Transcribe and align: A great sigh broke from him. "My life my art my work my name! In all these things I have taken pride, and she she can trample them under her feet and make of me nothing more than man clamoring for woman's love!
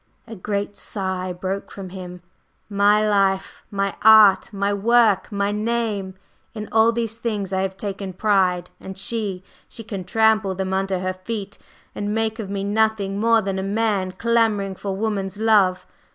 A 0.25 0.35
great 0.35 0.75
sigh 0.75 1.31
broke 1.31 1.69
from 1.69 1.89
him. 1.89 2.23
"My 2.67 3.07
life 3.07 3.61
my 3.69 3.95
art 4.01 4.51
my 4.51 4.73
work 4.73 5.31
my 5.31 5.51
name! 5.51 6.15
In 6.55 6.67
all 6.71 6.91
these 6.91 7.17
things 7.17 7.53
I 7.53 7.61
have 7.61 7.77
taken 7.77 8.11
pride, 8.13 8.71
and 8.79 8.97
she 8.97 9.43
she 9.69 9.83
can 9.83 10.03
trample 10.03 10.55
them 10.55 10.73
under 10.73 11.01
her 11.01 11.13
feet 11.13 11.59
and 11.93 12.15
make 12.15 12.39
of 12.39 12.49
me 12.49 12.63
nothing 12.63 13.19
more 13.19 13.43
than 13.43 13.75
man 13.75 14.13
clamoring 14.13 14.73
for 14.73 14.95
woman's 14.95 15.37
love! 15.37 15.85